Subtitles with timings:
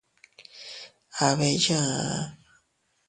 [1.23, 2.19] Aa bee yaa.